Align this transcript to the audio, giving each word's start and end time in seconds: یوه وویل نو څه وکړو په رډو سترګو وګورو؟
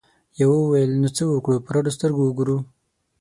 یوه 0.41 0.57
وویل 0.61 0.91
نو 1.01 1.09
څه 1.17 1.23
وکړو 1.27 1.55
په 1.65 1.69
رډو 1.75 1.91
سترګو 1.97 2.21
وګورو؟ 2.25 2.57